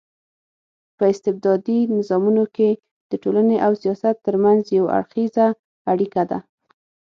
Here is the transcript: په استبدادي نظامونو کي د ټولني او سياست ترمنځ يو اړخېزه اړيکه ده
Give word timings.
په 0.97 1.03
استبدادي 1.13 1.79
نظامونو 1.95 2.43
کي 2.55 2.69
د 3.11 3.11
ټولني 3.23 3.57
او 3.65 3.71
سياست 3.81 4.15
ترمنځ 4.25 4.61
يو 4.77 4.85
اړخېزه 4.97 5.47
اړيکه 5.91 6.23
ده 6.31 6.39